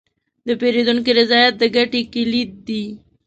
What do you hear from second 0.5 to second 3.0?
پیرودونکي رضایت د ګټې کلید دی.